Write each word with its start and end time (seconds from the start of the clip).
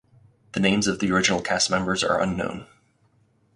The 0.53 0.59
names 0.59 0.87
of 0.87 0.97
the 0.97 1.11
original 1.11 1.43
cast 1.43 1.69
members 1.69 2.03
are 2.03 2.19
unknown. 2.19 2.65